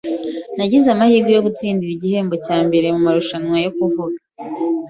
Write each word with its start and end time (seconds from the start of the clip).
Nagize 0.57 0.87
amahirwe 0.91 1.31
yo 1.33 1.43
gutsindira 1.47 1.91
igihembo 1.93 2.35
cya 2.45 2.57
mbere 2.67 2.87
mumarushanwa 2.95 3.57
yo 3.65 3.71
kuvuga. 3.77 4.17